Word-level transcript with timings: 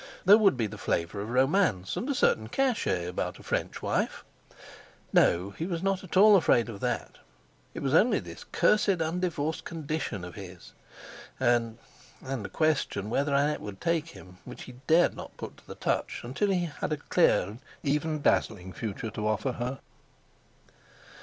There 0.25 0.39
would 0.39 0.57
be 0.57 0.65
the 0.65 0.79
flavour 0.79 1.21
of 1.21 1.29
romance, 1.29 1.95
and 1.95 2.09
a 2.09 2.15
certain 2.15 2.47
cachet 2.49 3.05
about 3.05 3.37
a 3.37 3.43
French 3.43 3.83
wife. 3.83 4.25
No! 5.13 5.51
He 5.51 5.67
was 5.67 5.83
not 5.83 6.03
at 6.03 6.17
all 6.17 6.35
afraid 6.35 6.69
of 6.69 6.79
that. 6.79 7.19
It 7.75 7.83
was 7.83 7.93
only 7.93 8.17
this 8.19 8.43
cursed 8.51 8.99
undivorced 8.99 9.63
condition 9.63 10.25
of 10.25 10.33
his, 10.33 10.73
and—and 11.39 12.43
the 12.43 12.49
question 12.49 13.11
whether 13.11 13.31
Annette 13.35 13.61
would 13.61 13.79
take 13.79 14.07
him, 14.07 14.39
which 14.43 14.63
he 14.63 14.73
dared 14.87 15.15
not 15.15 15.37
put 15.37 15.57
to 15.57 15.67
the 15.67 15.75
touch 15.75 16.21
until 16.23 16.49
he 16.49 16.65
had 16.79 16.91
a 16.91 16.97
clear 16.97 17.41
and 17.41 17.59
even 17.83 18.23
dazzling 18.23 18.73
future 18.73 19.11
to 19.11 19.27
offer 19.27 19.51
her. 19.51 19.81